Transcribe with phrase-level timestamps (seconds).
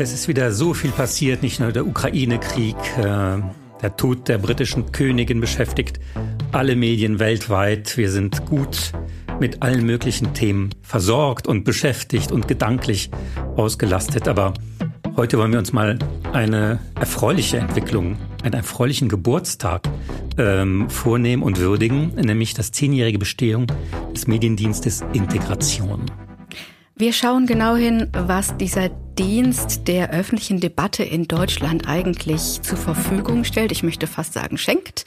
[0.00, 3.02] Es ist wieder so viel passiert, nicht nur der Ukraine-Krieg, äh,
[3.82, 5.98] der Tod der britischen Königin beschäftigt
[6.52, 7.96] alle Medien weltweit.
[7.96, 8.92] Wir sind gut
[9.40, 13.10] mit allen möglichen Themen versorgt und beschäftigt und gedanklich
[13.56, 14.28] ausgelastet.
[14.28, 14.54] Aber
[15.16, 15.98] heute wollen wir uns mal
[16.32, 19.82] eine erfreuliche Entwicklung, einen erfreulichen Geburtstag
[20.38, 23.66] ähm, vornehmen und würdigen, nämlich das zehnjährige Bestehung
[24.14, 26.06] des Mediendienstes Integration.
[26.94, 33.42] Wir schauen genau hin, was dieser Dienst der öffentlichen Debatte in Deutschland eigentlich zur Verfügung
[33.42, 33.72] stellt.
[33.72, 35.04] Ich möchte fast sagen, schenkt.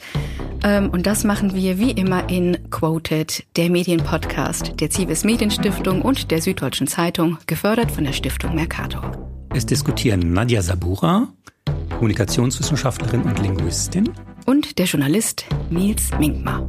[0.62, 6.30] Ähm, und das machen wir wie immer in Quoted, der Medienpodcast der Zivis Medienstiftung und
[6.30, 9.12] der Süddeutschen Zeitung, gefördert von der Stiftung Mercator.
[9.54, 11.28] Es diskutieren Nadja Sabura,
[11.90, 14.10] Kommunikationswissenschaftlerin und Linguistin.
[14.44, 16.68] Und der Journalist Nils Minkmar.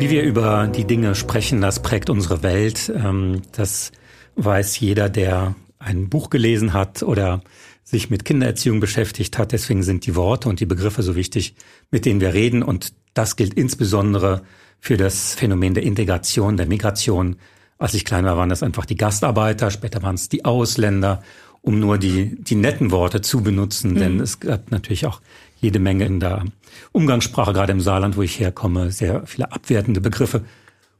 [0.00, 2.90] Wie wir über die Dinge sprechen, das prägt unsere Welt.
[2.96, 3.92] Ähm, das
[4.34, 7.42] weiß jeder, der ein Buch gelesen hat oder
[7.84, 9.52] sich mit Kindererziehung beschäftigt hat.
[9.52, 11.54] Deswegen sind die Worte und die Begriffe so wichtig,
[11.90, 12.62] mit denen wir reden.
[12.62, 14.40] Und das gilt insbesondere
[14.78, 17.36] für das Phänomen der Integration, der Migration.
[17.76, 21.22] Als ich klein war, waren das einfach die Gastarbeiter, später waren es die Ausländer,
[21.60, 23.90] um nur die, die netten Worte zu benutzen.
[23.90, 23.98] Mhm.
[23.98, 25.20] Denn es gab natürlich auch
[25.60, 26.44] jede Menge in der
[26.92, 30.42] Umgangssprache, gerade im Saarland, wo ich herkomme, sehr viele abwertende Begriffe.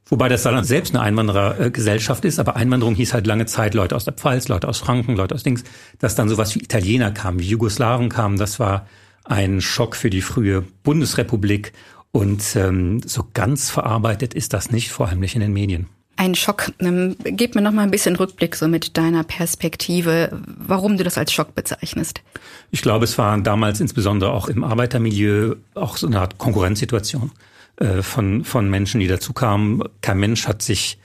[0.05, 4.03] Wobei das Saarland selbst eine Einwanderergesellschaft ist, aber Einwanderung hieß halt lange Zeit Leute aus
[4.03, 5.63] der Pfalz, Leute aus Franken, Leute aus Dings,
[5.99, 8.87] dass dann sowas wie Italiener kamen, wie Jugoslawen kamen, das war
[9.23, 11.71] ein Schock für die frühe Bundesrepublik
[12.11, 15.87] und ähm, so ganz verarbeitet ist das nicht, vor allem nicht in den Medien.
[16.17, 16.71] Ein Schock.
[16.79, 21.17] Ähm, gib mir noch mal ein bisschen Rückblick so mit deiner Perspektive, warum du das
[21.17, 22.21] als Schock bezeichnest.
[22.69, 27.31] Ich glaube, es war damals insbesondere auch im Arbeitermilieu auch so eine Art Konkurrenzsituation
[27.77, 29.83] äh, von, von Menschen, die dazukamen.
[30.01, 30.99] Kein Mensch hat sich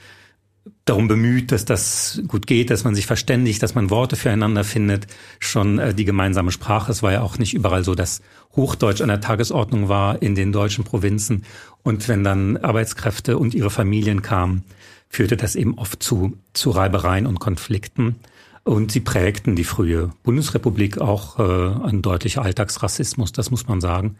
[0.85, 5.07] darum bemüht, dass das gut geht, dass man sich verständigt, dass man Worte füreinander findet.
[5.39, 6.91] Schon äh, die gemeinsame Sprache.
[6.91, 8.21] Es war ja auch nicht überall so, dass
[8.55, 11.45] Hochdeutsch an der Tagesordnung war in den deutschen Provinzen.
[11.83, 14.63] Und wenn dann Arbeitskräfte und ihre Familien kamen,
[15.09, 18.15] führte das eben oft zu, zu Reibereien und Konflikten.
[18.63, 24.17] Und sie prägten die frühe Bundesrepublik auch äh, ein deutlicher Alltagsrassismus, das muss man sagen.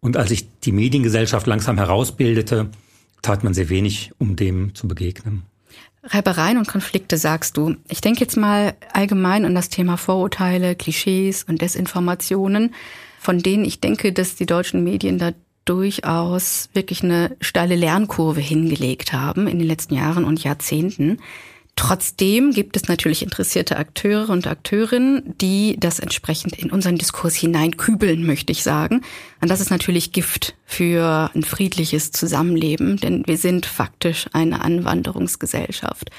[0.00, 2.70] Und als sich die Mediengesellschaft langsam herausbildete,
[3.22, 5.42] tat man sehr wenig, um dem zu begegnen.
[6.06, 7.76] Reibereien und Konflikte sagst du.
[7.88, 12.74] Ich denke jetzt mal allgemein an das Thema Vorurteile, Klischees und Desinformationen,
[13.18, 15.32] von denen ich denke, dass die deutschen Medien da
[15.64, 21.18] durchaus wirklich eine steile Lernkurve hingelegt haben in den letzten Jahren und Jahrzehnten.
[21.76, 28.24] Trotzdem gibt es natürlich interessierte Akteure und Akteurinnen, die das entsprechend in unseren Diskurs hineinkübeln,
[28.24, 29.02] möchte ich sagen.
[29.42, 36.10] Und das ist natürlich Gift für ein friedliches Zusammenleben, denn wir sind faktisch eine Anwanderungsgesellschaft.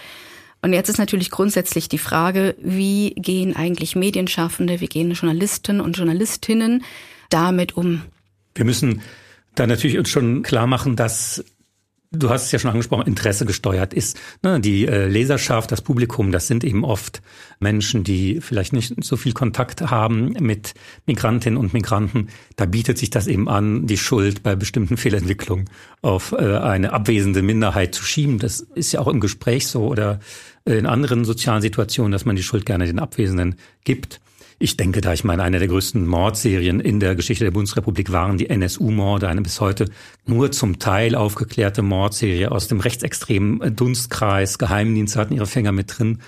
[0.62, 5.97] Und jetzt ist natürlich grundsätzlich die Frage, wie gehen eigentlich Medienschaffende, wie gehen Journalisten und
[5.97, 6.84] Journalistinnen
[7.29, 8.03] damit um?
[8.53, 9.01] Wir müssen
[9.56, 11.44] da natürlich uns schon klar machen, dass
[12.12, 14.18] Du hast es ja schon angesprochen, Interesse gesteuert ist.
[14.41, 17.22] Ne, die äh, Leserschaft, das Publikum, das sind eben oft
[17.59, 20.73] Menschen, die vielleicht nicht so viel Kontakt haben mit
[21.06, 22.29] Migrantinnen und Migranten.
[22.56, 25.69] Da bietet sich das eben an, die Schuld bei bestimmten Fehlentwicklungen
[26.01, 28.39] auf äh, eine abwesende Minderheit zu schieben.
[28.39, 30.19] Das ist ja auch im Gespräch so oder
[30.63, 34.19] in anderen sozialen Situationen, dass man die Schuld gerne den Abwesenden gibt.
[34.59, 38.38] Ich denke da, ich meine, eine der größten Mordserien in der Geschichte der Bundesrepublik waren
[38.38, 39.85] die NSU-Morde, eine bis heute
[40.25, 44.57] nur zum Teil aufgeklärte Mordserie aus dem rechtsextremen Dunstkreis.
[44.57, 46.19] Geheimdienste hatten ihre Finger mit drin.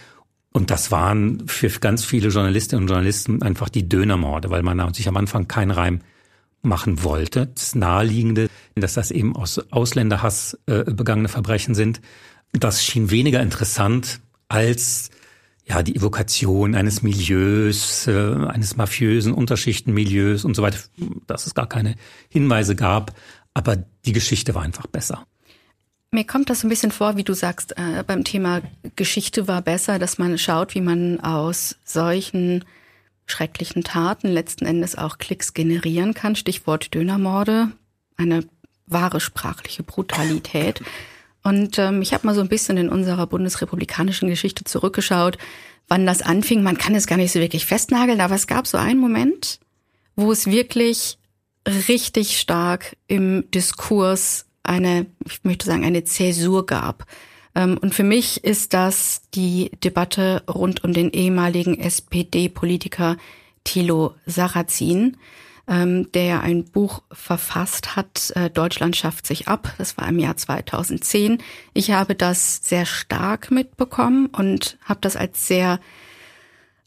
[0.51, 5.07] Und das waren für ganz viele Journalistinnen und Journalisten einfach die Dönermorde, weil man sich
[5.07, 6.01] am Anfang keinen Reim
[6.61, 7.47] machen wollte.
[7.47, 12.01] Das Naheliegende, dass das eben aus Ausländerhass äh, begangene Verbrechen sind.
[12.51, 14.19] Das schien weniger interessant
[14.49, 15.09] als
[15.69, 18.11] ja, die Evokation eines Milieus, äh,
[18.47, 20.79] eines mafiösen Unterschichtenmilieus und so weiter,
[21.27, 21.95] dass es gar keine
[22.27, 23.13] Hinweise gab.
[23.53, 25.25] Aber die Geschichte war einfach besser.
[26.11, 28.61] Mir kommt das ein bisschen vor, wie du sagst, äh, beim Thema
[28.95, 32.65] Geschichte war besser, dass man schaut, wie man aus solchen
[33.27, 36.35] schrecklichen Taten letzten Endes auch Klicks generieren kann.
[36.35, 37.71] Stichwort Dönermorde,
[38.17, 38.43] eine
[38.87, 40.81] wahre sprachliche Brutalität.
[41.43, 45.37] Und ähm, ich habe mal so ein bisschen in unserer bundesrepublikanischen Geschichte zurückgeschaut,
[45.87, 46.63] wann das anfing.
[46.63, 49.59] Man kann es gar nicht so wirklich festnageln, aber es gab so einen Moment,
[50.15, 51.17] wo es wirklich
[51.65, 57.05] richtig stark im Diskurs eine, ich möchte sagen, eine Zäsur gab.
[57.55, 63.17] Ähm, und für mich ist das die Debatte rund um den ehemaligen SPD-Politiker
[63.63, 65.17] Thilo Sarrazin.
[65.69, 69.73] Ähm, der ein Buch verfasst hat, äh, Deutschland schafft sich ab.
[69.77, 71.37] Das war im Jahr 2010.
[71.73, 75.79] Ich habe das sehr stark mitbekommen und habe das als sehr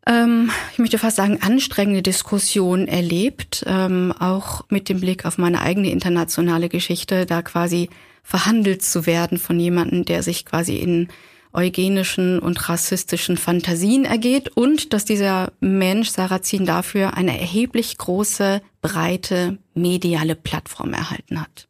[0.04, 5.62] ähm, ich möchte fast sagen, anstrengende Diskussion erlebt, ähm, auch mit dem Blick auf meine
[5.62, 7.88] eigene internationale Geschichte, da quasi
[8.24, 11.08] verhandelt zu werden von jemandem, der sich quasi in
[11.52, 19.58] eugenischen und rassistischen Fantasien ergeht und dass dieser Mensch, Sarrazin, dafür eine erheblich große, breite
[19.74, 21.68] mediale Plattform erhalten hat.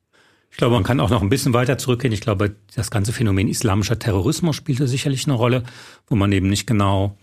[0.51, 2.13] Ich glaube, man kann auch noch ein bisschen weiter zurückgehen.
[2.13, 5.63] Ich glaube, das ganze Phänomen islamischer Terrorismus spielte sicherlich eine Rolle,
[6.07, 7.17] wo man eben nicht genau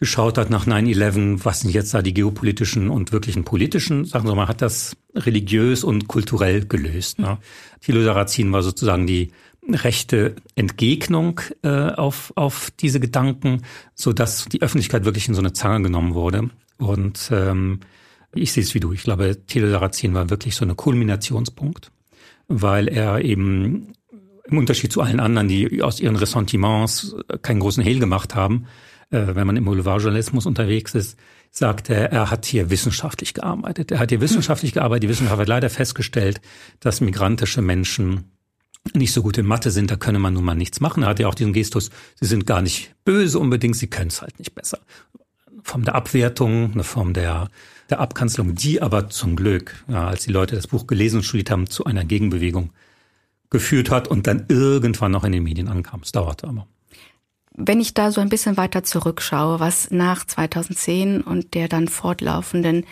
[0.00, 4.38] geschaut hat nach 9-11, was sind jetzt da die geopolitischen und wirklichen politischen Sachen, sondern
[4.38, 7.18] man hat das religiös und kulturell gelöst.
[7.18, 7.36] Ne?
[7.82, 9.30] Thilo Sarrazin war sozusagen die
[9.68, 13.62] rechte Entgegnung äh, auf, auf diese Gedanken,
[13.94, 16.50] so dass die Öffentlichkeit wirklich in so eine Zange genommen wurde.
[16.78, 17.80] Und ähm,
[18.34, 18.92] ich sehe es wie du.
[18.92, 21.92] Ich glaube, Thilo Sarrazin war wirklich so eine Kulminationspunkt,
[22.48, 23.92] weil er eben
[24.44, 28.66] im Unterschied zu allen anderen, die aus ihren Ressentiments keinen großen Hehl gemacht haben,
[29.10, 31.18] äh, wenn man im Boulevardjournalismus unterwegs ist,
[31.50, 33.90] sagt er, er hat hier wissenschaftlich gearbeitet.
[33.90, 35.04] Er hat hier wissenschaftlich gearbeitet.
[35.04, 36.40] Die Wissenschaft hat leider festgestellt,
[36.78, 38.30] dass migrantische Menschen
[38.94, 41.02] nicht so gut in Mathe sind, da könne man nun mal nichts machen.
[41.02, 44.22] Er hat ja auch diesen Gestus, sie sind gar nicht böse unbedingt, sie können es
[44.22, 44.78] halt nicht besser.
[45.46, 47.48] Eine Form der Abwertung, eine Form der,
[47.90, 51.50] der Abkanzelung, die aber zum Glück, ja, als die Leute das Buch gelesen und studiert
[51.50, 52.70] haben, zu einer Gegenbewegung
[53.50, 56.00] geführt hat und dann irgendwann noch in den Medien ankam.
[56.02, 56.66] Es dauerte aber.
[57.52, 62.86] Wenn ich da so ein bisschen weiter zurückschaue, was nach 2010 und der dann fortlaufenden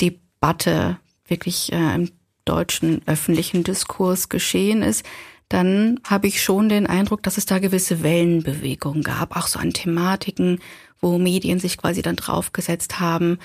[0.00, 2.10] Debatte wirklich äh, im
[2.50, 5.04] deutschen öffentlichen Diskurs geschehen ist,
[5.48, 9.72] dann habe ich schon den Eindruck, dass es da gewisse Wellenbewegungen gab, auch so an
[9.72, 10.60] Thematiken,
[11.00, 13.38] wo Medien sich quasi dann draufgesetzt haben.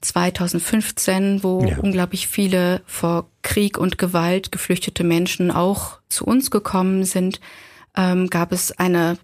[0.00, 1.78] 2015, wo ja.
[1.78, 7.40] unglaublich viele vor Krieg und Gewalt geflüchtete Menschen auch zu uns gekommen sind,
[7.96, 9.18] ähm, gab es eine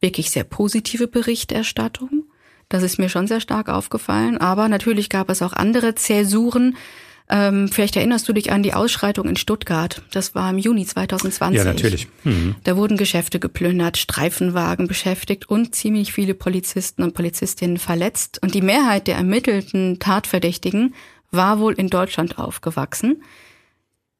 [0.00, 2.24] wirklich sehr positive Berichterstattung.
[2.68, 4.38] Das ist mir schon sehr stark aufgefallen.
[4.38, 6.76] Aber natürlich gab es auch andere Zäsuren.
[7.30, 10.02] Ähm, vielleicht erinnerst du dich an die Ausschreitung in Stuttgart.
[10.12, 11.56] Das war im Juni 2020.
[11.56, 12.06] Ja, natürlich.
[12.24, 12.56] Mhm.
[12.64, 18.40] Da wurden Geschäfte geplündert, Streifenwagen beschäftigt und ziemlich viele Polizisten und Polizistinnen verletzt.
[18.42, 20.94] Und die Mehrheit der ermittelten Tatverdächtigen
[21.30, 23.22] war wohl in Deutschland aufgewachsen.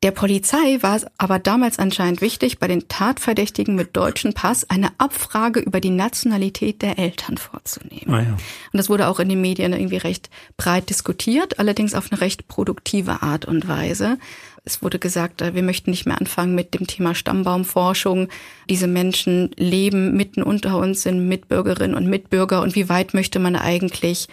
[0.04, 4.90] Der Polizei war es aber damals anscheinend wichtig, bei den Tatverdächtigen mit deutschem Pass eine
[4.98, 8.14] Abfrage über die Nationalität der Eltern vorzunehmen.
[8.14, 8.32] Ah ja.
[8.32, 8.38] Und
[8.74, 10.28] das wurde auch in den Medien irgendwie recht
[10.58, 14.18] breit diskutiert, allerdings auf eine recht produktive Art und Weise.
[14.62, 18.28] Es wurde gesagt, äh, wir möchten nicht mehr anfangen mit dem Thema Stammbaumforschung.
[18.68, 22.60] Diese Menschen leben mitten unter uns, sind Mitbürgerinnen und Mitbürger.
[22.60, 24.28] Und wie weit möchte man eigentlich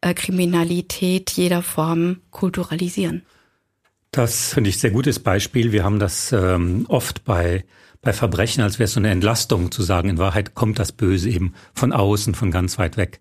[0.00, 3.20] äh, Kriminalität jeder Form kulturalisieren?
[4.10, 5.72] Das finde ich sehr gutes Beispiel.
[5.72, 7.64] Wir haben das ähm, oft bei
[8.02, 11.28] bei Verbrechen, als wäre es so eine Entlastung zu sagen, in Wahrheit kommt das Böse
[11.28, 13.20] eben von außen, von ganz weit weg.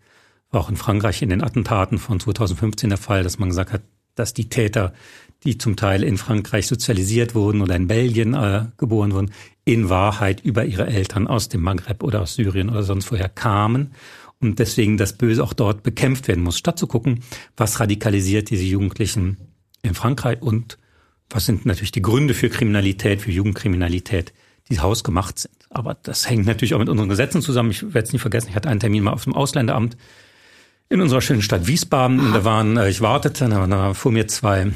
[0.52, 3.82] War auch in Frankreich in den Attentaten von 2015 der Fall, dass man gesagt hat,
[4.16, 4.94] dass die Täter,
[5.44, 9.32] die zum Teil in Frankreich sozialisiert wurden oder in Belgien äh, geboren wurden,
[9.66, 13.92] in Wahrheit über ihre Eltern aus dem Maghreb oder aus Syrien oder sonst woher kamen
[14.40, 17.22] und deswegen das Böse auch dort bekämpft werden muss, statt zu gucken,
[17.58, 19.38] was radikalisiert diese Jugendlichen
[19.82, 20.78] in Frankreich und
[21.30, 24.34] was sind natürlich die Gründe für Kriminalität, für Jugendkriminalität,
[24.70, 25.54] die hausgemacht sind.
[25.70, 27.72] Aber das hängt natürlich auch mit unseren Gesetzen zusammen.
[27.72, 29.96] Ich werde es nie vergessen, ich hatte einen Termin mal auf dem Ausländeramt
[30.90, 32.20] in unserer schönen Stadt Wiesbaden.
[32.20, 34.72] Und da waren, äh, ich wartete, da waren vor mir zwei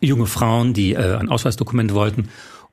[0.00, 2.28] junge Frauen, die äh, ein Ausweisdokument wollten.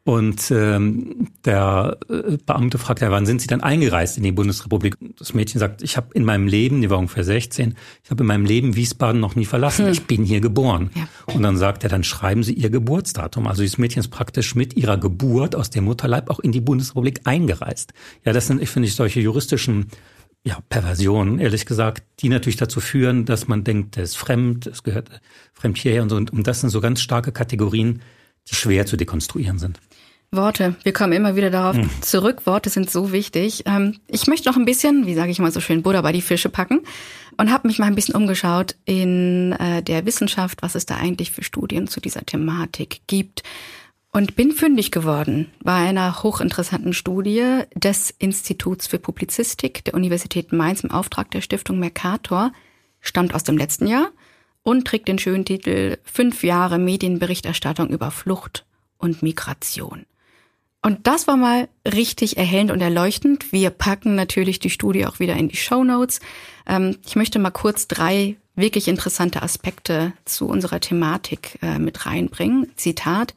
[0.06, 4.96] Und ähm, der äh, Beamte fragt ja, wann sind Sie dann eingereist in die Bundesrepublik?
[5.18, 8.28] Das Mädchen sagt, ich habe in meinem Leben, die war ungefähr 16, ich habe in
[8.28, 9.86] meinem Leben Wiesbaden noch nie verlassen.
[9.86, 9.92] Hm.
[9.92, 10.90] Ich bin hier geboren.
[10.96, 11.08] Ja.
[11.34, 13.46] Und dann sagt er, dann schreiben Sie Ihr Geburtsdatum.
[13.46, 17.22] Also dieses Mädchen ist praktisch mit ihrer Geburt aus dem Mutterleib auch in die Bundesrepublik
[17.26, 17.94] eingereist.
[18.26, 19.88] Ja, das sind, ich finde ich, solche juristischen
[20.44, 24.84] ja, Perversionen, ehrlich gesagt, die natürlich dazu führen, dass man denkt, der ist fremd, es
[24.84, 25.10] gehört
[25.54, 26.16] fremd hierher und so.
[26.16, 28.02] Und das sind so ganz starke Kategorien,
[28.50, 29.80] die schwer zu dekonstruieren sind.
[30.32, 30.76] Worte.
[30.84, 31.90] Wir kommen immer wieder darauf hm.
[32.02, 32.46] zurück.
[32.46, 33.64] Worte sind so wichtig.
[33.66, 36.22] Ähm, ich möchte noch ein bisschen, wie sage ich mal so schön, Buddha bei die
[36.22, 36.82] Fische packen
[37.38, 41.32] und habe mich mal ein bisschen umgeschaut in äh, der Wissenschaft, was es da eigentlich
[41.32, 43.42] für Studien zu dieser Thematik gibt.
[44.12, 50.84] Und bin fündig geworden bei einer hochinteressanten Studie des Instituts für Publizistik der Universität Mainz
[50.84, 52.52] im Auftrag der Stiftung Mercator,
[53.02, 54.10] stammt aus dem letzten Jahr
[54.64, 58.66] und trägt den schönen Titel Fünf Jahre Medienberichterstattung über Flucht
[58.98, 60.06] und Migration.
[60.82, 63.52] Und das war mal richtig erhellend und erleuchtend.
[63.52, 66.22] Wir packen natürlich die Studie auch wieder in die Show Notes.
[66.66, 72.72] Ähm, ich möchte mal kurz drei wirklich interessante Aspekte zu unserer Thematik äh, mit reinbringen.
[72.76, 73.34] Zitat.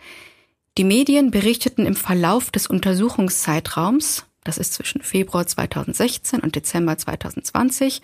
[0.78, 8.02] Die Medien berichteten im Verlauf des Untersuchungszeitraums, das ist zwischen Februar 2016 und Dezember 2020,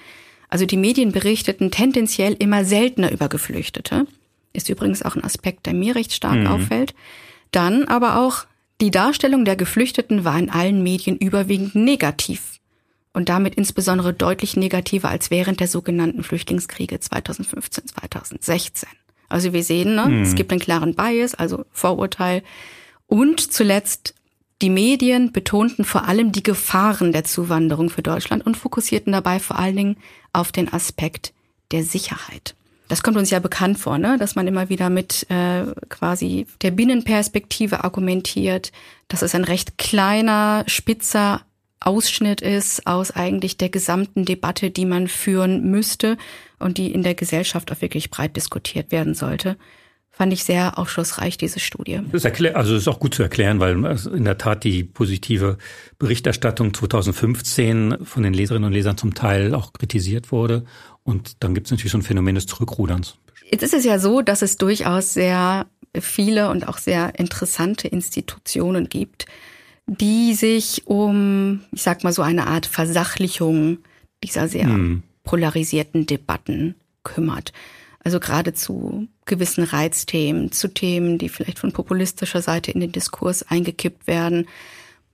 [0.49, 4.07] also die Medien berichteten tendenziell immer seltener über Geflüchtete.
[4.53, 6.47] Ist übrigens auch ein Aspekt, der mir recht stark mhm.
[6.47, 6.95] auffällt.
[7.51, 8.47] Dann aber auch,
[8.81, 12.61] die Darstellung der Geflüchteten war in allen Medien überwiegend negativ
[13.13, 18.89] und damit insbesondere deutlich negativer als während der sogenannten Flüchtlingskriege 2015, 2016.
[19.29, 20.23] Also wir sehen, ne, mhm.
[20.23, 22.43] es gibt einen klaren Bias, also Vorurteil.
[23.07, 24.15] Und zuletzt,
[24.61, 29.59] die Medien betonten vor allem die Gefahren der Zuwanderung für Deutschland und fokussierten dabei vor
[29.59, 29.97] allen Dingen
[30.33, 31.33] auf den Aspekt
[31.71, 32.55] der Sicherheit.
[32.89, 34.17] Das kommt uns ja bekannt vor, ne?
[34.19, 38.73] dass man immer wieder mit äh, quasi der Binnenperspektive argumentiert,
[39.09, 41.43] dass es ein recht kleiner, spitzer
[41.81, 46.17] Ausschnitt ist aus eigentlich der gesamten Debatte, die man führen müsste
[46.59, 49.57] und die in der Gesellschaft auch wirklich breit diskutiert werden sollte.
[50.19, 52.01] Fand ich sehr aufschlussreich, diese Studie.
[52.11, 53.77] Das ist also ist auch gut zu erklären, weil
[54.13, 55.59] in der Tat die positive
[56.01, 60.65] Berichterstattung 2015 von den Leserinnen und Lesern zum Teil auch kritisiert wurde.
[61.05, 63.17] Und dann gibt es natürlich so ein Phänomen des Zurückruderns.
[63.49, 68.89] Jetzt ist es ja so, dass es durchaus sehr viele und auch sehr interessante Institutionen
[68.89, 69.27] gibt,
[69.87, 73.79] die sich um, ich sag mal so eine Art Versachlichung
[74.25, 75.05] dieser sehr hm.
[75.23, 77.53] polarisierten Debatten kümmert.
[78.05, 83.43] Also gerade zu gewissen Reizthemen, zu Themen, die vielleicht von populistischer Seite in den Diskurs
[83.43, 84.49] eingekippt werden.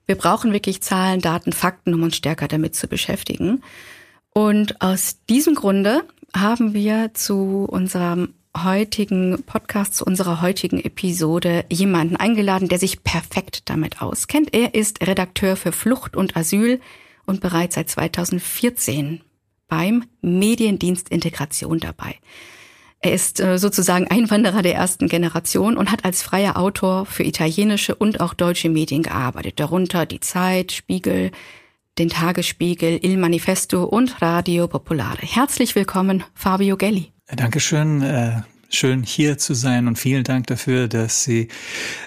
[0.06, 3.62] Wir brauchen wirklich Zahlen, Daten, Fakten, um uns stärker damit zu beschäftigen.
[4.32, 6.04] Und aus diesem Grunde
[6.36, 13.68] haben wir zu unserem heutigen Podcast, zu unserer heutigen Episode jemanden eingeladen, der sich perfekt
[13.68, 14.54] damit auskennt.
[14.54, 16.80] Er ist Redakteur für Flucht und Asyl
[17.26, 19.22] und bereits seit 2014
[19.68, 22.16] beim Mediendienst Integration dabei.
[23.04, 27.94] Er ist äh, sozusagen Einwanderer der ersten Generation und hat als freier Autor für italienische
[27.94, 31.30] und auch deutsche Medien gearbeitet, darunter die Zeit, Spiegel,
[31.98, 35.20] den Tagesspiegel, Il Manifesto und Radio Popolare.
[35.20, 37.12] Herzlich willkommen, Fabio Gelli.
[37.26, 38.00] Dankeschön.
[38.00, 41.48] Äh, schön hier zu sein und vielen Dank dafür, dass Sie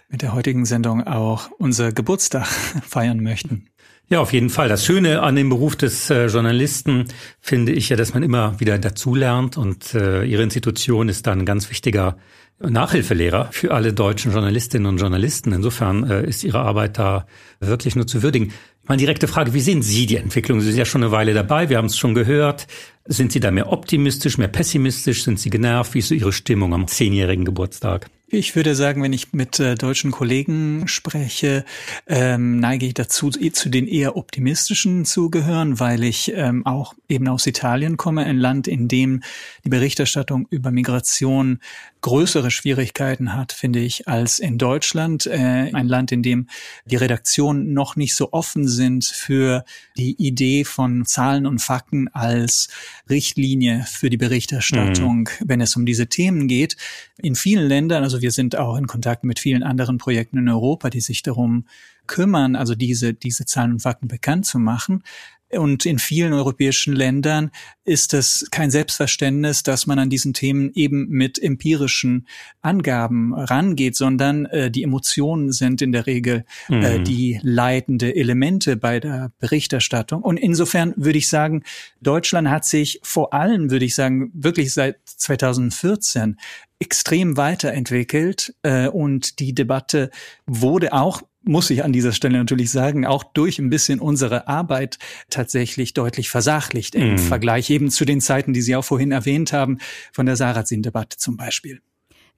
[0.10, 2.48] mit der heutigen Sendung auch unser Geburtstag
[2.82, 3.70] feiern möchten.
[4.10, 4.70] Ja, auf jeden Fall.
[4.70, 7.08] Das Schöne an dem Beruf des äh, Journalisten
[7.42, 11.46] finde ich ja, dass man immer wieder dazulernt und äh, Ihre Institution ist da ein
[11.46, 12.18] ganz wichtiger
[12.60, 15.52] Nachhilfelehrer für alle deutschen Journalistinnen und Journalisten.
[15.52, 17.28] Insofern äh, ist Ihre Arbeit da
[17.60, 18.54] wirklich nur zu würdigen.
[18.88, 20.62] Meine direkte Frage, wie sehen Sie die Entwicklung?
[20.62, 22.68] Sie sind ja schon eine Weile dabei, wir haben es schon gehört.
[23.04, 25.26] Sind Sie da mehr optimistisch, mehr pessimistisch?
[25.26, 25.94] Sind Sie genervt?
[25.94, 28.10] Wie ist so Ihre Stimmung am zehnjährigen Geburtstag?
[28.30, 31.64] Ich würde sagen, wenn ich mit äh, deutschen Kollegen spreche,
[32.08, 37.30] ähm, neige ich dazu, zu den eher optimistischen zu gehören, weil ich ähm, auch eben
[37.30, 39.24] aus Italien komme, ein Land, in dem
[39.64, 41.60] die Berichterstattung über Migration
[42.02, 45.26] größere Schwierigkeiten hat, finde ich, als in Deutschland.
[45.26, 46.48] Äh, ein Land, in dem
[46.86, 49.66] die Redaktionen noch nicht so offen sind für
[49.98, 52.70] die Idee von Zahlen und Fakten als
[53.10, 55.46] Richtlinie für die Berichterstattung, mhm.
[55.46, 56.78] wenn es um diese Themen geht.
[57.18, 60.90] In vielen Ländern, also wir sind auch in Kontakt mit vielen anderen Projekten in Europa,
[60.90, 61.66] die sich darum
[62.08, 65.04] kümmern, also diese, diese Zahlen und Fakten bekannt zu machen.
[65.50, 67.52] Und in vielen europäischen Ländern
[67.86, 72.28] ist es kein Selbstverständnis, dass man an diesen Themen eben mit empirischen
[72.62, 76.84] Angaben rangeht, sondern äh, die Emotionen sind in der Regel äh, mhm.
[76.84, 80.22] äh, die leitende Elemente bei der Berichterstattung.
[80.22, 81.64] Und insofern würde ich sagen,
[82.02, 86.38] Deutschland hat sich vor allem, würde ich sagen, wirklich seit 2014
[86.80, 90.12] extrem weiterentwickelt äh, und die Debatte
[90.46, 94.98] wurde auch muss ich an dieser Stelle natürlich sagen, auch durch ein bisschen unsere Arbeit
[95.30, 97.18] tatsächlich deutlich versachlicht im mm.
[97.18, 99.78] Vergleich eben zu den Zeiten, die Sie auch vorhin erwähnt haben,
[100.12, 101.82] von der Sarrazin-Debatte zum Beispiel.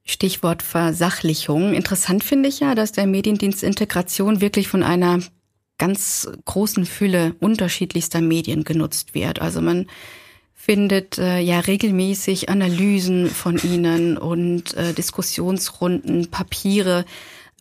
[0.04, 1.74] Stichwort Versachlichung.
[1.74, 5.20] Interessant finde ich ja, dass der Mediendienst Integration wirklich von einer
[5.78, 9.40] ganz großen Fülle unterschiedlichster Medien genutzt wird.
[9.40, 9.86] Also man
[10.54, 17.06] findet äh, ja regelmäßig Analysen von ihnen und äh, Diskussionsrunden, Papiere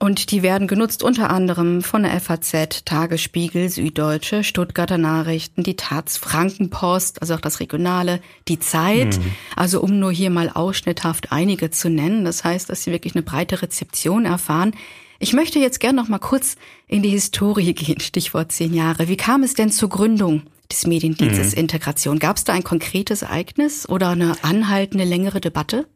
[0.01, 6.15] und die werden genutzt unter anderem von der FAZ, Tagesspiegel, Süddeutsche, Stuttgarter Nachrichten, die Taz,
[6.15, 9.17] Frankenpost, also auch das Regionale, die Zeit.
[9.17, 9.31] Mhm.
[9.57, 12.23] Also um nur hier mal ausschnitthaft einige zu nennen.
[12.23, 14.71] Das heißt, dass sie wirklich eine breite Rezeption erfahren.
[15.19, 16.55] Ich möchte jetzt gern noch mal kurz
[16.87, 19.09] in die Historie gehen, Stichwort zehn Jahre.
[19.09, 21.59] Wie kam es denn zur Gründung des Mediendienstes mhm.
[21.59, 22.19] Integration?
[22.19, 25.87] Gab es da ein konkretes Ereignis oder eine anhaltende längere Debatte?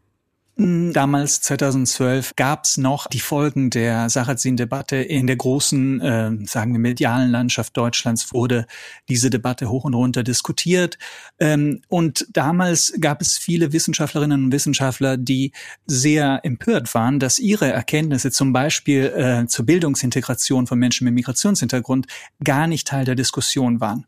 [0.55, 4.97] Hm, damals, 2012, gab es noch die Folgen der Sarrazin-Debatte.
[4.97, 8.67] In der großen, äh, sagen wir, medialen Landschaft Deutschlands wurde
[9.09, 10.99] diese Debatte hoch und runter diskutiert.
[11.39, 15.53] Ähm, und damals gab es viele Wissenschaftlerinnen und Wissenschaftler, die
[15.87, 22.05] sehr empört waren, dass ihre Erkenntnisse zum Beispiel äh, zur Bildungsintegration von Menschen mit Migrationshintergrund
[22.43, 24.05] gar nicht Teil der Diskussion waren.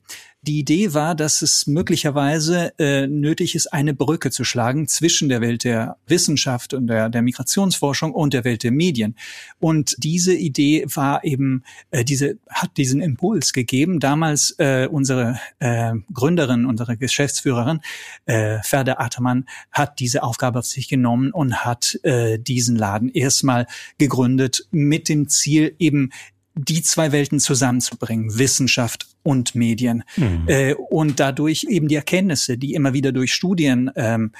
[0.48, 5.42] Die Idee war, dass es möglicherweise äh, nötig ist, eine Brücke zu schlagen zwischen der
[5.42, 9.16] Welt der Wissenschaft und der, der Migrationsforschung und der Welt der Medien.
[9.58, 14.00] Und diese Idee war eben, äh, diese hat diesen Impuls gegeben.
[14.00, 17.80] Damals äh, unsere äh, Gründerin, unsere Geschäftsführerin
[18.28, 23.66] äh, Ferda Ataman hat diese Aufgabe auf sich genommen und hat äh, diesen Laden erstmal
[23.98, 26.12] gegründet mit dem Ziel eben
[26.56, 30.04] die zwei Welten zusammenzubringen, Wissenschaft und Medien.
[30.16, 30.44] Mhm.
[30.48, 34.32] Äh, und dadurch eben die Erkenntnisse, die immer wieder durch Studien ähm,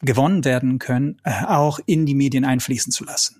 [0.00, 3.36] gewonnen werden können, äh, auch in die Medien einfließen zu lassen.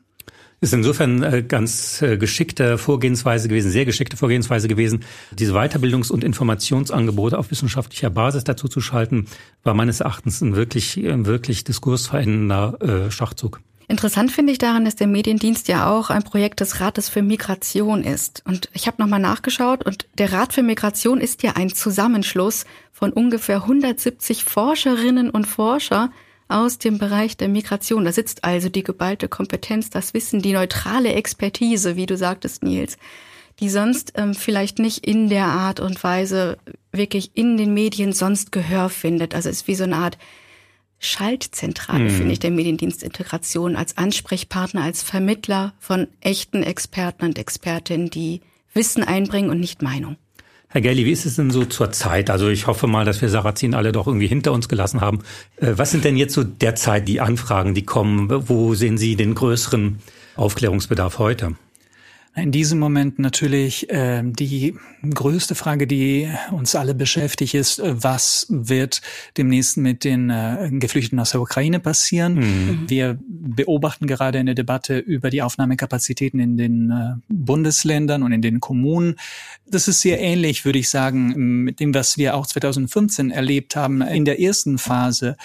[0.62, 6.22] Ist insofern äh, ganz äh, geschickte Vorgehensweise gewesen, sehr geschickte Vorgehensweise gewesen, diese Weiterbildungs- und
[6.22, 9.26] Informationsangebote auf wissenschaftlicher Basis dazu zu schalten,
[9.62, 13.62] war meines Erachtens ein wirklich, ein wirklich diskursverändernder äh, Schachzug.
[13.90, 18.04] Interessant finde ich daran, dass der Mediendienst ja auch ein Projekt des Rates für Migration
[18.04, 18.40] ist.
[18.46, 23.12] Und ich habe nochmal nachgeschaut und der Rat für Migration ist ja ein Zusammenschluss von
[23.12, 26.12] ungefähr 170 Forscherinnen und Forscher
[26.46, 28.04] aus dem Bereich der Migration.
[28.04, 32.96] Da sitzt also die geballte Kompetenz, das Wissen, die neutrale Expertise, wie du sagtest, Nils,
[33.58, 36.58] die sonst ähm, vielleicht nicht in der Art und Weise
[36.92, 39.34] wirklich in den Medien sonst Gehör findet.
[39.34, 40.16] Also ist wie so eine Art
[41.00, 42.10] Schaltzentrale, mhm.
[42.10, 48.42] finde ich, der Mediendienstintegration als Ansprechpartner, als Vermittler von echten Experten und Expertinnen, die
[48.74, 50.16] Wissen einbringen und nicht Meinung.
[50.68, 52.30] Herr Gelli, wie ist es denn so zur Zeit?
[52.30, 55.20] Also ich hoffe mal, dass wir Sarrazin alle doch irgendwie hinter uns gelassen haben.
[55.56, 58.28] Äh, was sind denn jetzt so derzeit die Anfragen, die kommen?
[58.48, 59.98] Wo sehen Sie den größeren
[60.36, 61.56] Aufklärungsbedarf heute?
[62.36, 68.46] In diesem Moment natürlich äh, die größte Frage, die uns alle beschäftigt, ist, äh, was
[68.48, 69.02] wird
[69.36, 72.34] demnächst mit den äh, Geflüchteten aus der Ukraine passieren?
[72.34, 72.84] Mhm.
[72.88, 78.60] Wir beobachten gerade eine Debatte über die Aufnahmekapazitäten in den äh, Bundesländern und in den
[78.60, 79.16] Kommunen.
[79.66, 84.02] Das ist sehr ähnlich, würde ich sagen, mit dem, was wir auch 2015 erlebt haben.
[84.02, 85.36] In der ersten Phase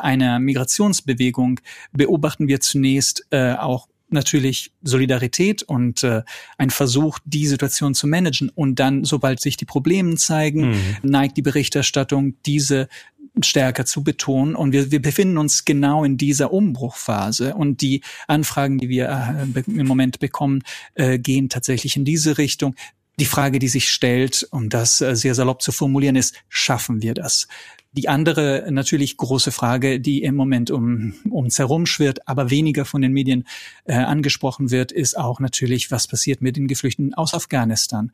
[0.00, 1.60] einer Migrationsbewegung
[1.92, 6.22] beobachten wir zunächst äh, auch natürlich Solidarität und äh,
[6.56, 8.48] ein Versuch, die Situation zu managen.
[8.48, 10.96] Und dann, sobald sich die Probleme zeigen, mhm.
[11.02, 12.88] neigt die Berichterstattung, diese
[13.42, 14.54] stärker zu betonen.
[14.54, 17.54] Und wir, wir befinden uns genau in dieser Umbruchphase.
[17.54, 20.62] Und die Anfragen, die wir äh, im Moment bekommen,
[20.94, 22.74] äh, gehen tatsächlich in diese Richtung.
[23.18, 27.14] Die Frage, die sich stellt, um das äh, sehr salopp zu formulieren, ist, schaffen wir
[27.14, 27.48] das?
[27.96, 33.02] Die andere natürlich große Frage, die im Moment um uns herum schwirrt, aber weniger von
[33.02, 33.44] den Medien
[33.84, 38.10] äh, angesprochen wird, ist auch natürlich, was passiert mit den Geflüchteten aus Afghanistan.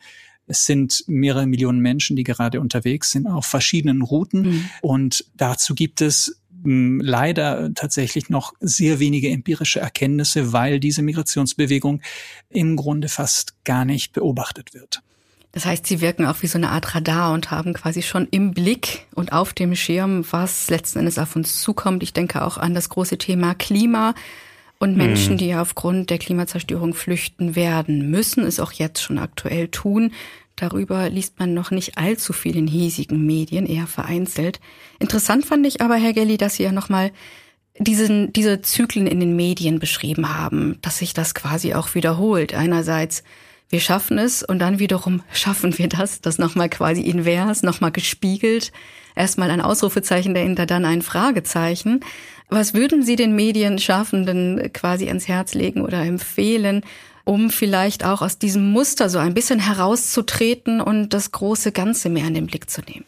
[0.47, 4.43] Es sind mehrere Millionen Menschen, die gerade unterwegs sind auf verschiedenen Routen.
[4.43, 4.71] Mhm.
[4.83, 12.03] Und dazu gibt es hm, leider tatsächlich noch sehr wenige empirische Erkenntnisse, weil diese Migrationsbewegung
[12.51, 15.03] im Grunde fast gar nicht beobachtet wird.
[15.53, 18.53] Das heißt, sie wirken auch wie so eine Art Radar und haben quasi schon im
[18.53, 22.03] Blick und auf dem Schirm, was letzten Endes auf uns zukommt.
[22.03, 24.15] Ich denke auch an das große Thema Klima
[24.79, 25.39] und Menschen, mhm.
[25.39, 30.13] die aufgrund der Klimazerstörung flüchten werden, müssen es auch jetzt schon aktuell tun.
[30.55, 34.61] Darüber liest man noch nicht allzu viel in hiesigen Medien, eher vereinzelt.
[34.99, 37.13] Interessant fand ich aber, Herr Gelli, dass Sie ja nochmal
[37.79, 42.55] diesen, diese Zyklen in den Medien beschrieben haben, dass sich das quasi auch wiederholt.
[42.55, 43.25] Einerseits
[43.71, 48.73] wir schaffen es und dann wiederum schaffen wir das, das nochmal quasi invers, nochmal gespiegelt.
[49.15, 52.01] Erstmal ein Ausrufezeichen dahinter, dann ein Fragezeichen.
[52.49, 56.83] Was würden Sie den Medienschaffenden quasi ans Herz legen oder empfehlen,
[57.25, 62.27] um vielleicht auch aus diesem Muster so ein bisschen herauszutreten und das große Ganze mehr
[62.27, 63.05] in den Blick zu nehmen?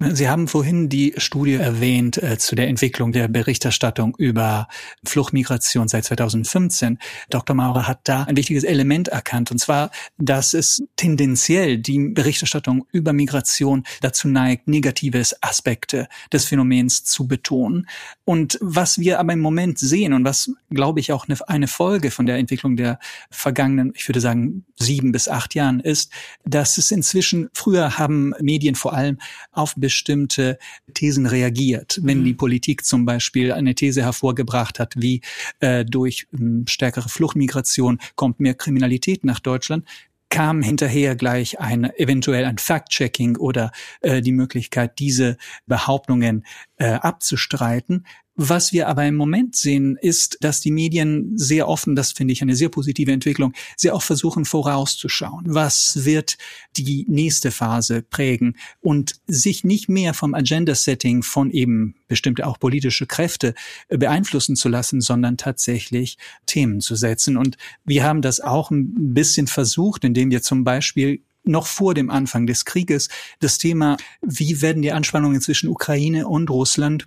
[0.00, 4.66] Sie haben vorhin die Studie erwähnt äh, zu der Entwicklung der Berichterstattung über
[5.04, 6.98] Fluchtmigration seit 2015.
[7.30, 7.54] Dr.
[7.54, 13.12] Maurer hat da ein wichtiges Element erkannt, und zwar, dass es tendenziell die Berichterstattung über
[13.12, 17.86] Migration dazu neigt, negative Aspekte des Phänomens zu betonen.
[18.24, 22.26] Und was wir aber im Moment sehen und was, glaube ich, auch eine Folge von
[22.26, 22.98] der Entwicklung der
[23.30, 26.12] vergangenen, ich würde sagen, sieben bis acht Jahren ist,
[26.44, 29.18] dass es inzwischen, früher haben Medien vor allem
[29.52, 30.58] auf bestimmte
[30.94, 32.00] Thesen reagiert.
[32.02, 32.24] Wenn mhm.
[32.24, 35.20] die Politik zum Beispiel eine These hervorgebracht hat, wie
[35.60, 39.84] äh, durch äh, stärkere Fluchtmigration kommt mehr Kriminalität nach Deutschland,
[40.30, 46.46] kam hinterher gleich ein eventuell ein Fact-Checking oder äh, die Möglichkeit, diese Behauptungen
[46.78, 48.06] äh, abzustreiten.
[48.36, 52.42] Was wir aber im Moment sehen, ist, dass die Medien sehr offen, das finde ich
[52.42, 55.44] eine sehr positive Entwicklung, sehr auch versuchen vorauszuschauen.
[55.46, 56.36] Was wird
[56.76, 63.06] die nächste Phase prägen und sich nicht mehr vom Agenda-Setting von eben bestimmte auch politische
[63.06, 63.54] Kräfte
[63.88, 67.36] äh, beeinflussen zu lassen, sondern tatsächlich Themen zu setzen.
[67.36, 72.10] Und wir haben das auch ein bisschen versucht, indem wir zum Beispiel noch vor dem
[72.10, 77.06] Anfang des Krieges das Thema, wie werden die Anspannungen zwischen Ukraine und Russland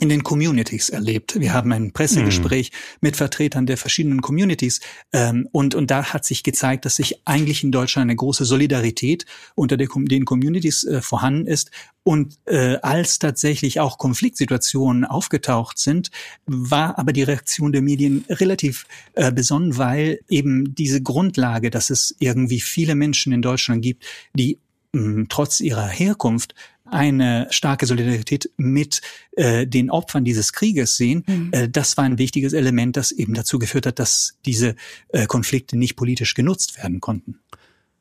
[0.00, 1.38] in den Communities erlebt.
[1.38, 2.98] Wir haben ein Pressegespräch mhm.
[3.02, 4.80] mit Vertretern der verschiedenen Communities
[5.12, 9.26] ähm, und und da hat sich gezeigt, dass sich eigentlich in Deutschland eine große Solidarität
[9.54, 11.70] unter der, den Communities äh, vorhanden ist
[12.04, 16.10] und äh, als tatsächlich auch Konfliktsituationen aufgetaucht sind,
[16.46, 22.16] war aber die Reaktion der Medien relativ äh, besonnen, weil eben diese Grundlage, dass es
[22.18, 24.58] irgendwie viele Menschen in Deutschland gibt, die
[24.92, 26.54] mh, trotz ihrer Herkunft
[26.92, 29.00] eine starke Solidarität mit
[29.32, 31.24] äh, den Opfern dieses Krieges sehen.
[31.26, 31.48] Mhm.
[31.52, 34.76] Äh, das war ein wichtiges Element, das eben dazu geführt hat, dass diese
[35.08, 37.40] äh, Konflikte nicht politisch genutzt werden konnten.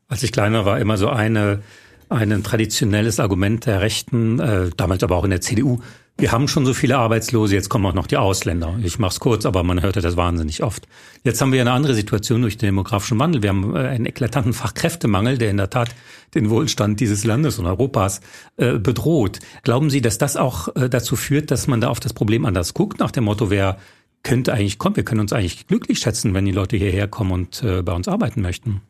[0.08, 1.62] Als ich kleiner war, immer so eine
[2.10, 5.80] ein traditionelles Argument der Rechten, äh, damals aber auch in der CDU,
[6.22, 8.78] wir haben schon so viele Arbeitslose, jetzt kommen auch noch die Ausländer.
[8.84, 10.88] Ich mache es kurz, aber man hörte das wahnsinnig oft.
[11.24, 13.42] Jetzt haben wir eine andere Situation durch den demografischen Wandel.
[13.42, 15.90] Wir haben äh, einen eklatanten Fachkräftemangel, der in der Tat
[16.36, 18.22] den Wohlstand dieses Landes und Europas
[18.58, 19.40] äh, bedroht.
[19.64, 22.76] Glauben Sie, dass das auch äh, dazu führt, dass man da auf das Problem anders
[22.76, 23.80] guckt, nach dem Motto, wer
[24.22, 27.64] könnte eigentlich kommen, wir können uns eigentlich glücklich schätzen, wenn die Leute hierher kommen und
[27.64, 28.82] äh, bei uns arbeiten möchten?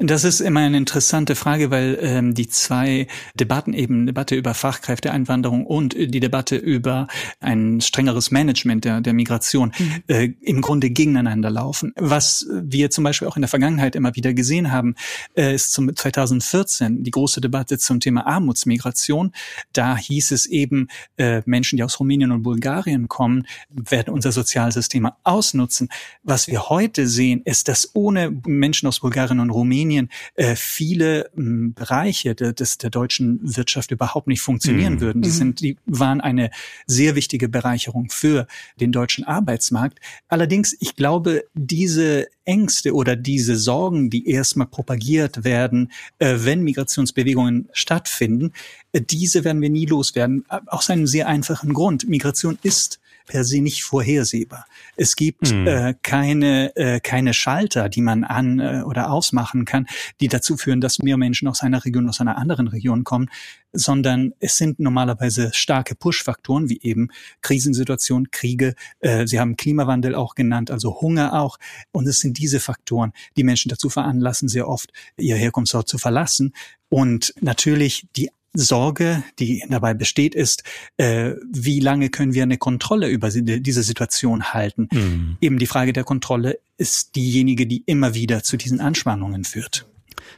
[0.00, 5.66] Das ist immer eine interessante Frage, weil ähm, die zwei Debatten eben Debatte über Fachkräfteeinwanderung
[5.66, 7.08] und die Debatte über
[7.40, 10.02] ein strengeres Management der, der Migration mhm.
[10.06, 11.92] äh, im Grunde gegeneinander laufen.
[11.96, 14.94] Was wir zum Beispiel auch in der Vergangenheit immer wieder gesehen haben,
[15.36, 19.32] äh, ist zum 2014 die große Debatte zum Thema Armutsmigration.
[19.72, 25.08] Da hieß es eben, äh, Menschen, die aus Rumänien und Bulgarien kommen, werden unser Sozialsystem
[25.24, 25.88] ausnutzen.
[26.22, 31.44] Was wir heute sehen, ist, dass ohne Menschen aus Bulgarien und Rumänien äh, viele mh,
[31.44, 35.00] hm, Bereiche de, des, der deutschen Wirtschaft überhaupt nicht funktionieren mhm.
[35.00, 35.22] würden.
[35.22, 35.34] Die mhm.
[35.34, 36.50] sind, die waren eine
[36.86, 38.46] sehr wichtige Bereicherung für
[38.80, 40.00] den deutschen Arbeitsmarkt.
[40.28, 47.68] Allerdings, ich glaube, diese Ängste oder diese Sorgen, die erstmal propagiert werden, äh, wenn Migrationsbewegungen
[47.72, 48.52] stattfinden,
[48.92, 50.44] äh, diese werden wir nie loswerden.
[50.66, 52.08] Aus einem sehr einfachen Grund.
[52.08, 54.66] Migration ist per se nicht vorhersehbar.
[54.96, 55.66] Es gibt mhm.
[55.66, 59.86] äh, keine, äh, keine Schalter, die man an äh, oder ausmachen kann,
[60.20, 63.30] die dazu führen, dass mehr Menschen aus einer Region, aus einer anderen Region kommen,
[63.72, 67.08] sondern es sind normalerweise starke Push-Faktoren, wie eben
[67.42, 71.58] Krisensituationen, Kriege, äh, Sie haben Klimawandel auch genannt, also Hunger auch.
[71.92, 76.54] Und es sind diese Faktoren, die Menschen dazu veranlassen, sehr oft ihr Herkunftsort zu verlassen.
[76.88, 80.62] Und natürlich die Sorge, die dabei besteht, ist,
[80.96, 84.88] äh, wie lange können wir eine Kontrolle über diese Situation halten?
[84.92, 85.36] Mhm.
[85.40, 89.86] Eben die Frage der Kontrolle ist diejenige, die immer wieder zu diesen Anspannungen führt.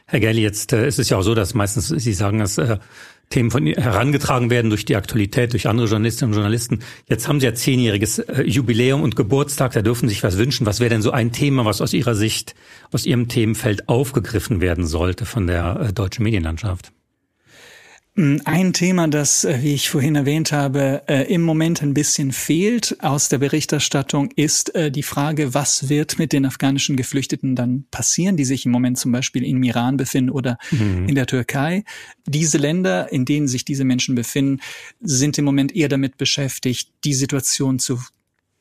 [0.05, 2.77] Herr Gelli, jetzt äh, ist es ja auch so, dass meistens Sie sagen, dass äh,
[3.29, 6.79] Themen von herangetragen werden durch die Aktualität, durch andere Journalistinnen und Journalisten.
[7.07, 10.65] Jetzt haben Sie ja zehnjähriges äh, Jubiläum und Geburtstag, da dürfen Sie sich was wünschen.
[10.65, 12.55] Was wäre denn so ein Thema, was aus Ihrer Sicht,
[12.91, 16.91] aus Ihrem Themenfeld aufgegriffen werden sollte von der äh, deutschen Medienlandschaft?
[18.15, 22.33] Hm, ein Thema, das, äh, wie ich vorhin erwähnt habe, äh, im Moment ein bisschen
[22.33, 27.85] fehlt aus der Berichterstattung, ist äh, die Frage, was wird mit den afghanischen Geflüchteten dann
[27.89, 31.07] passieren, die sich im Moment zum Beispiel im Iran befinden oder mhm.
[31.07, 31.85] in der Türkei.
[32.27, 34.59] Diese Länder, in denen sich diese Menschen befinden,
[34.99, 37.97] sind im Moment eher damit beschäftigt, die Situation zu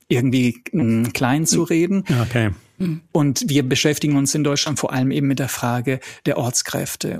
[0.06, 2.04] irgendwie hm, klein zu reden.
[2.22, 2.50] Okay.
[3.12, 7.18] Und wir beschäftigen uns in Deutschland vor allem eben mit der Frage der Ortskräfte.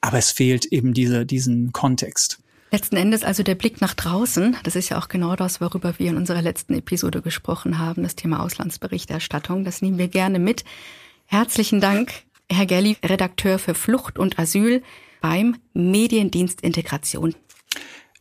[0.00, 2.38] Aber es fehlt eben diese, diesen Kontext.
[2.70, 6.10] Letzten Endes also der Blick nach draußen, das ist ja auch genau das, worüber wir
[6.10, 9.64] in unserer letzten Episode gesprochen haben, das Thema Auslandsberichterstattung.
[9.64, 10.64] Das nehmen wir gerne mit.
[11.24, 12.12] Herzlichen Dank,
[12.50, 14.82] Herr Gelli, Redakteur für Flucht und Asyl
[15.20, 17.34] beim Mediendienst Integration.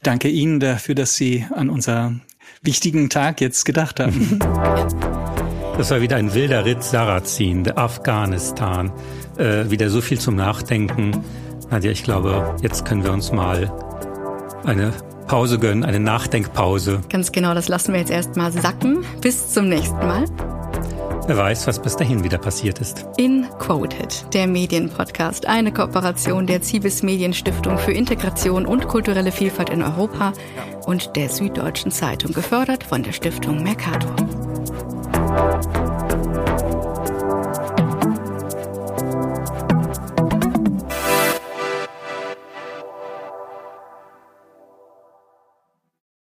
[0.02, 2.20] Danke Ihnen dafür, dass Sie an unser
[2.62, 4.40] wichtigen Tag jetzt gedacht haben.
[5.78, 8.92] Das war wieder ein wilder Ritt Sarazin, Afghanistan.
[9.38, 11.24] Äh, wieder so viel zum Nachdenken.
[11.70, 13.72] Nadja, ich glaube, jetzt können wir uns mal
[14.64, 14.94] eine
[15.28, 17.02] Pause gönnen, eine Nachdenkpause.
[17.10, 19.06] Ganz genau, das lassen wir jetzt erstmal sacken.
[19.22, 20.26] Bis zum nächsten Mal.
[21.28, 23.06] Wer weiß, was bis dahin wieder passiert ist.
[23.18, 29.84] In Quoted, der Medienpodcast, eine Kooperation der Cibis Medienstiftung für Integration und kulturelle Vielfalt in
[29.84, 30.32] Europa
[30.86, 34.16] und der Süddeutschen Zeitung, gefördert von der Stiftung Mercator.